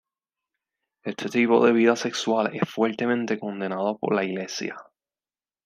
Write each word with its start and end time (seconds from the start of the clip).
Ese 1.03 1.29
tipo 1.29 1.63
de 1.63 1.73
vida 1.73 1.95
sexual 1.95 2.55
es 2.55 2.67
fuertemente 2.67 3.37
condenado 3.37 3.99
por 3.99 4.15
la 4.15 4.23
Iglesia. 4.23 4.75